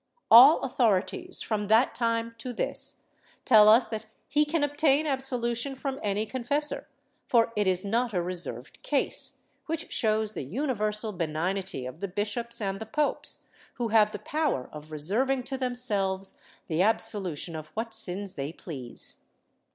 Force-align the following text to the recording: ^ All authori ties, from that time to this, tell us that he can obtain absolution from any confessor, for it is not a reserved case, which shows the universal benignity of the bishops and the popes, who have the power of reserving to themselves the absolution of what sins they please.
^ 0.17 0.23
All 0.31 0.59
authori 0.63 1.05
ties, 1.05 1.43
from 1.43 1.67
that 1.67 1.93
time 1.93 2.33
to 2.39 2.53
this, 2.53 3.03
tell 3.45 3.69
us 3.69 3.87
that 3.89 4.07
he 4.27 4.45
can 4.45 4.63
obtain 4.63 5.05
absolution 5.05 5.75
from 5.75 5.99
any 6.01 6.25
confessor, 6.25 6.87
for 7.27 7.53
it 7.55 7.67
is 7.67 7.85
not 7.85 8.11
a 8.11 8.19
reserved 8.23 8.81
case, 8.81 9.33
which 9.67 9.93
shows 9.93 10.33
the 10.33 10.41
universal 10.41 11.11
benignity 11.11 11.85
of 11.85 11.99
the 11.99 12.07
bishops 12.07 12.59
and 12.59 12.79
the 12.81 12.87
popes, 12.87 13.45
who 13.75 13.89
have 13.89 14.11
the 14.11 14.17
power 14.17 14.67
of 14.73 14.91
reserving 14.91 15.43
to 15.43 15.55
themselves 15.55 16.33
the 16.65 16.81
absolution 16.81 17.55
of 17.55 17.67
what 17.75 17.93
sins 17.93 18.33
they 18.33 18.51
please. 18.51 19.25